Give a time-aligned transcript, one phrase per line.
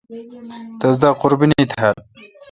[0.79, 1.95] تس دا قربینی تھال۔